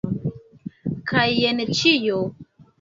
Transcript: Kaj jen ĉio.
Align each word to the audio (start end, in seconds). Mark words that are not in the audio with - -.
Kaj 1.13 1.27
jen 1.43 1.63
ĉio. 1.83 2.21